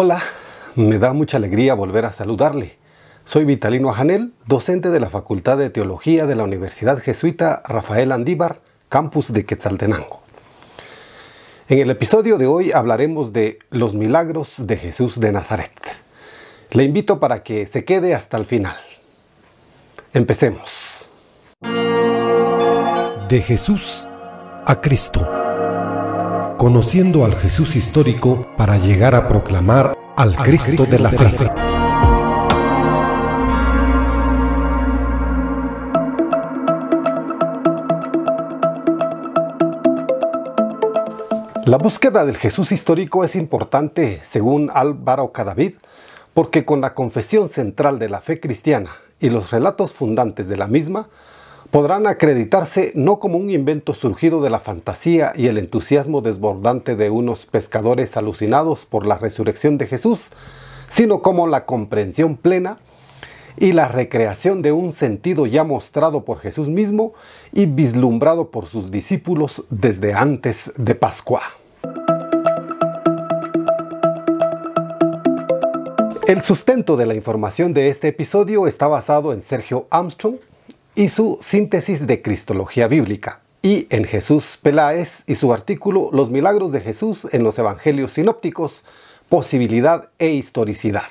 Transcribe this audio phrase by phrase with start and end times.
[0.00, 0.22] Hola,
[0.76, 2.76] me da mucha alegría volver a saludarle.
[3.24, 8.60] Soy Vitalino Ajanel, docente de la Facultad de Teología de la Universidad Jesuita Rafael Andívar,
[8.88, 10.20] campus de Quetzaltenango.
[11.68, 15.72] En el episodio de hoy hablaremos de los milagros de Jesús de Nazaret.
[16.70, 18.76] Le invito para que se quede hasta el final.
[20.14, 21.10] Empecemos.
[23.28, 24.06] De Jesús
[24.64, 25.47] a Cristo
[26.58, 31.52] conociendo al Jesús histórico para llegar a proclamar al Cristo, de la fe.
[41.64, 45.74] La búsqueda del Jesús histórico es importante, según Álvaro Cadavid,
[46.34, 50.66] porque con la confesión central de la fe cristiana y los relatos fundantes de la
[50.66, 51.08] misma,
[51.70, 57.10] podrán acreditarse no como un invento surgido de la fantasía y el entusiasmo desbordante de
[57.10, 60.30] unos pescadores alucinados por la resurrección de Jesús,
[60.88, 62.78] sino como la comprensión plena
[63.58, 67.12] y la recreación de un sentido ya mostrado por Jesús mismo
[67.52, 71.42] y vislumbrado por sus discípulos desde antes de Pascua.
[76.26, 80.36] El sustento de la información de este episodio está basado en Sergio Armstrong,
[80.98, 86.72] y su síntesis de Cristología Bíblica, y en Jesús Peláez y su artículo Los milagros
[86.72, 88.82] de Jesús en los Evangelios Sinópticos,
[89.28, 91.06] Posibilidad e Historicidad.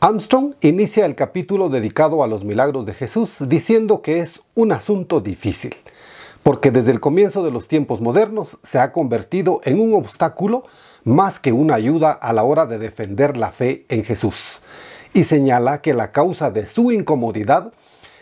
[0.00, 5.20] Armstrong inicia el capítulo dedicado a los milagros de Jesús diciendo que es un asunto
[5.20, 5.74] difícil,
[6.42, 10.64] porque desde el comienzo de los tiempos modernos se ha convertido en un obstáculo
[11.04, 14.62] más que una ayuda a la hora de defender la fe en Jesús,
[15.12, 17.74] y señala que la causa de su incomodidad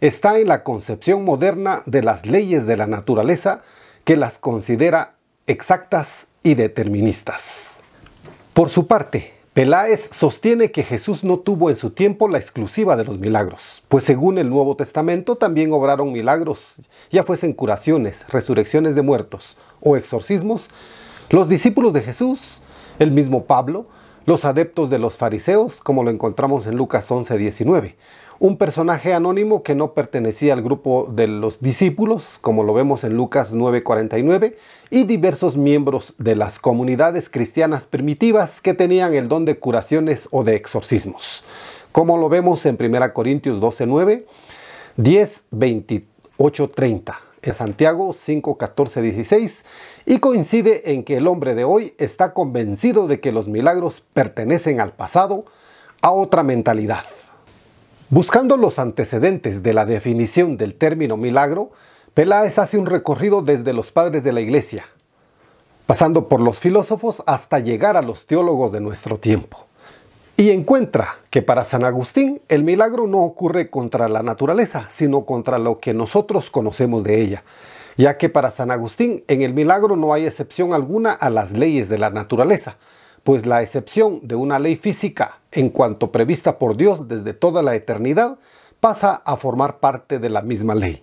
[0.00, 3.62] está en la concepción moderna de las leyes de la naturaleza
[4.04, 5.14] que las considera
[5.46, 7.80] exactas y deterministas.
[8.54, 13.04] Por su parte, Peláez sostiene que Jesús no tuvo en su tiempo la exclusiva de
[13.04, 16.76] los milagros, pues según el Nuevo Testamento también obraron milagros,
[17.10, 20.68] ya fuesen curaciones, resurrecciones de muertos o exorcismos,
[21.30, 22.62] los discípulos de Jesús,
[23.00, 23.86] el mismo Pablo,
[24.26, 27.96] los adeptos de los fariseos, como lo encontramos en Lucas 11:19,
[28.40, 33.16] un personaje anónimo que no pertenecía al grupo de los discípulos, como lo vemos en
[33.16, 34.56] Lucas 9:49,
[34.90, 40.44] y diversos miembros de las comunidades cristianas primitivas que tenían el don de curaciones o
[40.44, 41.44] de exorcismos,
[41.90, 44.24] como lo vemos en 1 Corintios 12:9,
[44.96, 49.64] 10, 28, 30, en Santiago 5, 14, 16,
[50.06, 54.80] y coincide en que el hombre de hoy está convencido de que los milagros pertenecen
[54.80, 55.44] al pasado,
[56.00, 57.04] a otra mentalidad
[58.10, 61.72] Buscando los antecedentes de la definición del término milagro,
[62.14, 64.86] Peláez hace un recorrido desde los padres de la Iglesia,
[65.86, 69.66] pasando por los filósofos hasta llegar a los teólogos de nuestro tiempo.
[70.38, 75.58] Y encuentra que para San Agustín el milagro no ocurre contra la naturaleza, sino contra
[75.58, 77.42] lo que nosotros conocemos de ella,
[77.98, 81.90] ya que para San Agustín en el milagro no hay excepción alguna a las leyes
[81.90, 82.78] de la naturaleza,
[83.28, 87.74] pues la excepción de una ley física en cuanto prevista por Dios desde toda la
[87.74, 88.38] eternidad
[88.80, 91.02] pasa a formar parte de la misma ley.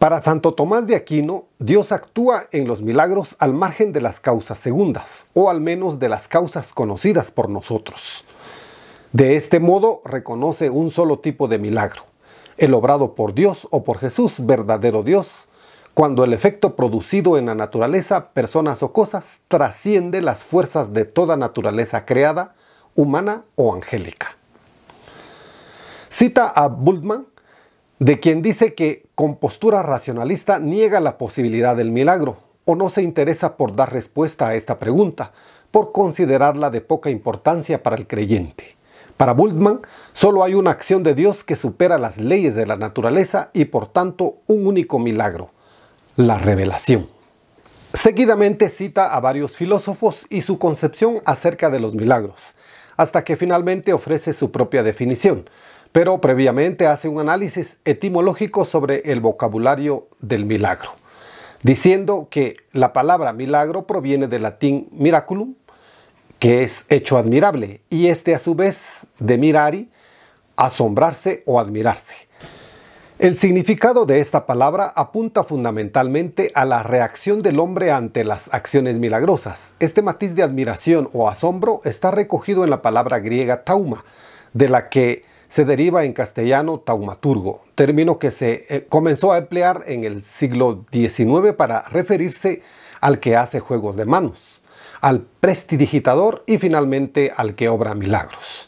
[0.00, 4.58] Para Santo Tomás de Aquino, Dios actúa en los milagros al margen de las causas
[4.58, 8.24] segundas, o al menos de las causas conocidas por nosotros.
[9.12, 12.02] De este modo reconoce un solo tipo de milagro,
[12.56, 15.46] el obrado por Dios o por Jesús, verdadero Dios,
[15.98, 21.36] cuando el efecto producido en la naturaleza, personas o cosas, trasciende las fuerzas de toda
[21.36, 22.54] naturaleza creada,
[22.94, 24.36] humana o angélica.
[26.08, 27.26] Cita a Bultmann,
[27.98, 33.02] de quien dice que con postura racionalista niega la posibilidad del milagro o no se
[33.02, 35.32] interesa por dar respuesta a esta pregunta,
[35.72, 38.76] por considerarla de poca importancia para el creyente.
[39.16, 39.80] Para Bultmann,
[40.12, 43.88] solo hay una acción de Dios que supera las leyes de la naturaleza y por
[43.88, 45.50] tanto un único milagro,
[46.18, 47.08] la revelación.
[47.94, 52.56] Seguidamente cita a varios filósofos y su concepción acerca de los milagros,
[52.96, 55.48] hasta que finalmente ofrece su propia definición,
[55.92, 60.90] pero previamente hace un análisis etimológico sobre el vocabulario del milagro,
[61.62, 65.54] diciendo que la palabra milagro proviene del latín miraculum,
[66.40, 69.88] que es hecho admirable, y este a su vez de mirari,
[70.56, 72.27] asombrarse o admirarse.
[73.18, 78.98] El significado de esta palabra apunta fundamentalmente a la reacción del hombre ante las acciones
[78.98, 79.72] milagrosas.
[79.80, 84.04] Este matiz de admiración o asombro está recogido en la palabra griega tauma,
[84.52, 89.82] de la que se deriva en castellano taumaturgo, término que se eh, comenzó a emplear
[89.88, 92.62] en el siglo XIX para referirse
[93.00, 94.62] al que hace juegos de manos.
[95.00, 98.67] al prestidigitador y finalmente al que obra milagros.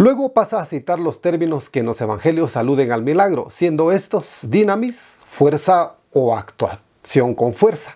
[0.00, 4.38] Luego pasa a citar los términos que en los evangelios aluden al milagro, siendo estos
[4.44, 7.94] dinamis, fuerza o actuación con fuerza.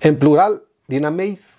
[0.00, 1.58] En plural, dinameis,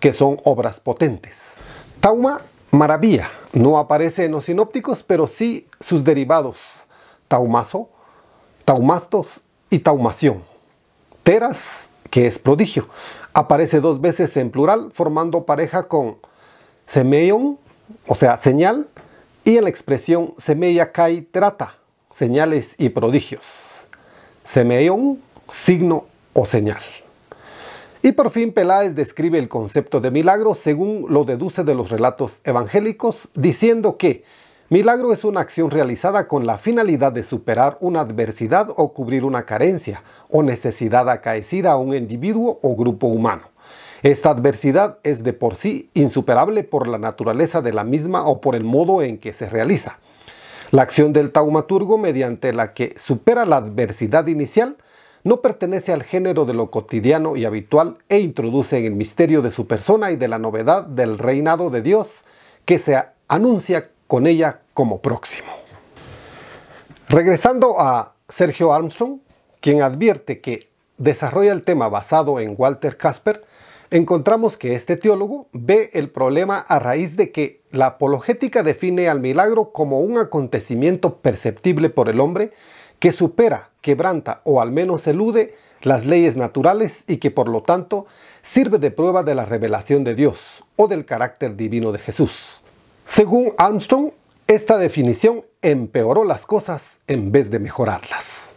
[0.00, 1.54] que son obras potentes.
[2.00, 2.42] Tauma,
[2.72, 6.84] maravilla, no aparece en los sinópticos, pero sí sus derivados,
[7.26, 7.88] taumazo,
[8.66, 9.40] taumastos
[9.70, 10.44] y taumación.
[11.22, 12.88] Teras, que es prodigio,
[13.32, 16.18] aparece dos veces en plural formando pareja con
[16.84, 17.58] semeion,
[18.06, 18.86] o sea, señal,
[19.44, 21.76] y en la expresión semeia kai trata,
[22.10, 23.88] señales y prodigios.
[24.44, 25.18] Semeion,
[25.50, 26.82] signo o señal.
[28.02, 32.40] Y por fin Peláez describe el concepto de milagro según lo deduce de los relatos
[32.44, 34.24] evangélicos, diciendo que
[34.68, 39.46] milagro es una acción realizada con la finalidad de superar una adversidad o cubrir una
[39.46, 43.53] carencia o necesidad acaecida a un individuo o grupo humano.
[44.04, 48.54] Esta adversidad es de por sí insuperable por la naturaleza de la misma o por
[48.54, 49.98] el modo en que se realiza.
[50.72, 54.76] La acción del taumaturgo mediante la que supera la adversidad inicial
[55.22, 59.50] no pertenece al género de lo cotidiano y habitual e introduce en el misterio de
[59.50, 62.24] su persona y de la novedad del reinado de Dios
[62.66, 65.48] que se anuncia con ella como próximo.
[67.08, 69.20] Regresando a Sergio Armstrong,
[69.62, 70.68] quien advierte que
[70.98, 73.42] desarrolla el tema basado en Walter Casper,
[73.90, 79.20] encontramos que este teólogo ve el problema a raíz de que la apologética define al
[79.20, 82.52] milagro como un acontecimiento perceptible por el hombre
[82.98, 88.06] que supera, quebranta o al menos elude las leyes naturales y que por lo tanto
[88.42, 92.62] sirve de prueba de la revelación de Dios o del carácter divino de Jesús.
[93.06, 94.10] Según Armstrong,
[94.46, 98.53] esta definición empeoró las cosas en vez de mejorarlas.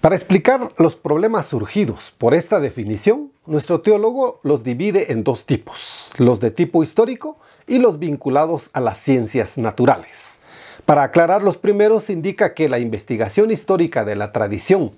[0.00, 6.10] Para explicar los problemas surgidos por esta definición, nuestro teólogo los divide en dos tipos,
[6.16, 7.36] los de tipo histórico
[7.66, 10.38] y los vinculados a las ciencias naturales.
[10.86, 14.92] Para aclarar los primeros, indica que la investigación histórica de la tradición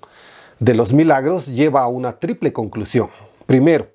[0.61, 3.09] de los milagros lleva a una triple conclusión.
[3.45, 3.89] Primero,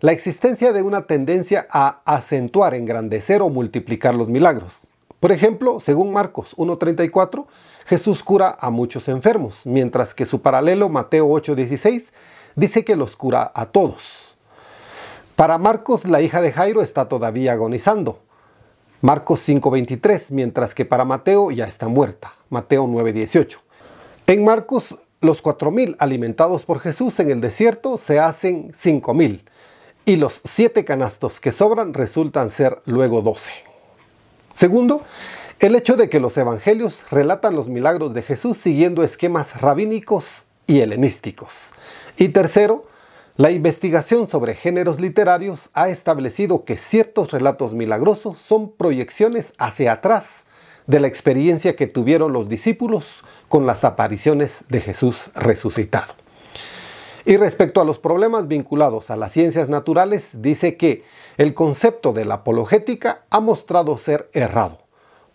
[0.00, 4.80] la existencia de una tendencia a acentuar, engrandecer o multiplicar los milagros.
[5.20, 7.46] Por ejemplo, según Marcos 1.34,
[7.88, 12.12] Jesús cura a muchos enfermos, mientras que su paralelo Mateo 8.16
[12.54, 14.34] dice que los cura a todos.
[15.36, 18.18] Para Marcos, la hija de Jairo está todavía agonizando,
[19.00, 22.34] Marcos 5:23, mientras que para Mateo ya está muerta.
[22.50, 23.60] Mateo 9:18.
[24.26, 29.44] En Marcos, los 4.000 alimentados por Jesús en el desierto se hacen 5.000
[30.04, 33.50] y los siete canastos que sobran resultan ser luego 12.
[34.54, 35.02] Segundo,
[35.60, 40.80] el hecho de que los evangelios relatan los milagros de Jesús siguiendo esquemas rabínicos y
[40.80, 41.72] helenísticos.
[42.16, 42.84] Y tercero,
[43.36, 50.44] la investigación sobre géneros literarios ha establecido que ciertos relatos milagrosos son proyecciones hacia atrás
[50.86, 56.14] de la experiencia que tuvieron los discípulos con las apariciones de Jesús resucitado.
[57.24, 61.04] Y respecto a los problemas vinculados a las ciencias naturales, dice que
[61.36, 64.78] el concepto de la apologética ha mostrado ser errado,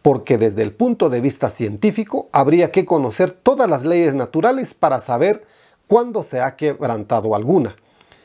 [0.03, 5.01] porque desde el punto de vista científico habría que conocer todas las leyes naturales para
[5.01, 5.43] saber
[5.87, 7.75] cuándo se ha quebrantado alguna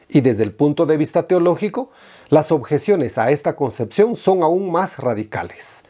[0.08, 1.90] y desde el punto de vista teológico,
[2.30, 5.82] las objeciones a esta concepción son aún más radicales.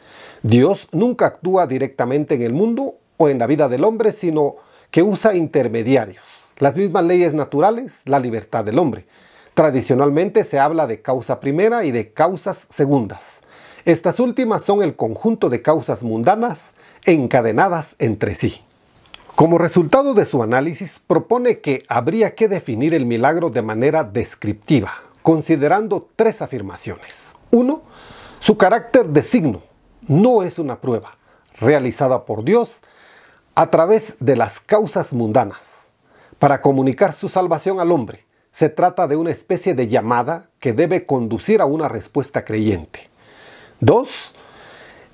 [0.43, 4.55] Dios nunca actúa directamente en el mundo o en la vida del hombre, sino
[4.91, 9.05] que usa intermediarios, las mismas leyes naturales, la libertad del hombre.
[9.53, 13.41] Tradicionalmente se habla de causa primera y de causas segundas.
[13.85, 16.71] Estas últimas son el conjunto de causas mundanas
[17.05, 18.61] encadenadas entre sí.
[19.35, 24.95] Como resultado de su análisis, propone que habría que definir el milagro de manera descriptiva,
[25.21, 27.35] considerando tres afirmaciones.
[27.51, 27.81] Uno,
[28.39, 29.61] su carácter de signo
[30.07, 31.15] no es una prueba
[31.59, 32.81] realizada por Dios
[33.55, 35.87] a través de las causas mundanas
[36.37, 38.25] para comunicar su salvación al hombre.
[38.51, 43.09] Se trata de una especie de llamada que debe conducir a una respuesta creyente.
[43.81, 44.33] Dos,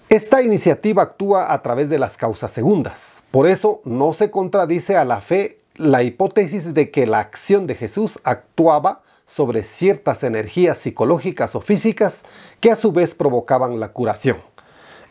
[0.10, 3.24] esta iniciativa actúa a través de las causas segundas.
[3.30, 7.76] Por eso no se contradice a la fe la hipótesis de que la acción de
[7.76, 12.24] Jesús actuaba sobre ciertas energías psicológicas o físicas
[12.60, 14.38] que a su vez provocaban la curación.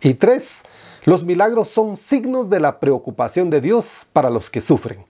[0.00, 0.62] Y tres,
[1.04, 5.04] los milagros son signos de la preocupación de Dios para los que sufren.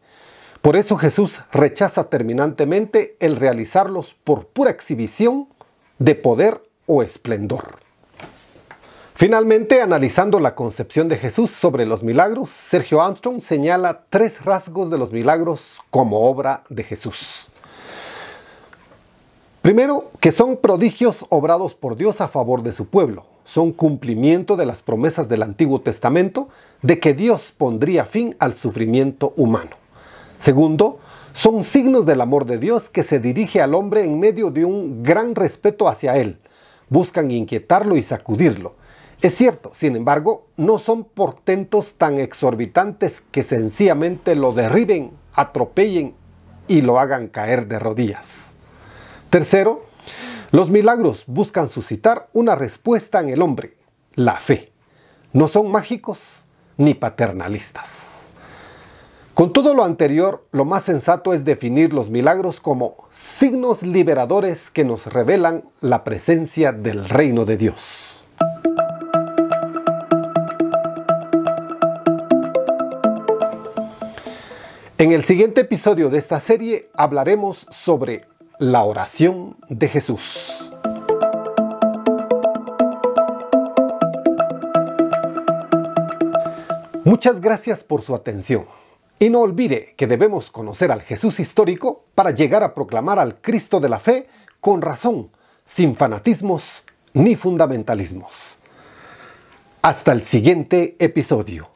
[0.60, 5.48] Por eso Jesús rechaza terminantemente el realizarlos por pura exhibición
[5.98, 7.83] de poder o esplendor.
[9.16, 14.98] Finalmente, analizando la concepción de Jesús sobre los milagros, Sergio Armstrong señala tres rasgos de
[14.98, 17.46] los milagros como obra de Jesús.
[19.62, 23.24] Primero, que son prodigios obrados por Dios a favor de su pueblo.
[23.44, 26.48] Son cumplimiento de las promesas del Antiguo Testamento
[26.82, 29.76] de que Dios pondría fin al sufrimiento humano.
[30.40, 30.98] Segundo,
[31.32, 35.04] son signos del amor de Dios que se dirige al hombre en medio de un
[35.04, 36.36] gran respeto hacia él.
[36.88, 38.74] Buscan inquietarlo y sacudirlo.
[39.24, 46.12] Es cierto, sin embargo, no son portentos tan exorbitantes que sencillamente lo derriben, atropellen
[46.68, 48.50] y lo hagan caer de rodillas.
[49.30, 49.82] Tercero,
[50.50, 53.72] los milagros buscan suscitar una respuesta en el hombre,
[54.14, 54.70] la fe.
[55.32, 56.42] No son mágicos
[56.76, 58.24] ni paternalistas.
[59.32, 64.84] Con todo lo anterior, lo más sensato es definir los milagros como signos liberadores que
[64.84, 68.13] nos revelan la presencia del reino de Dios.
[74.96, 78.26] En el siguiente episodio de esta serie hablaremos sobre
[78.60, 80.70] la oración de Jesús.
[87.04, 88.66] Muchas gracias por su atención.
[89.18, 93.80] Y no olvide que debemos conocer al Jesús histórico para llegar a proclamar al Cristo
[93.80, 94.28] de la fe
[94.60, 95.30] con razón,
[95.64, 96.84] sin fanatismos
[97.14, 98.58] ni fundamentalismos.
[99.82, 101.68] Hasta el siguiente episodio.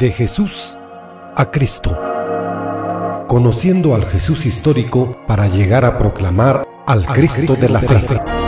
[0.00, 0.76] De Jesús
[1.38, 1.96] a Cristo
[3.28, 8.47] conociendo al Jesús histórico para llegar a proclamar al Cristo de la fe.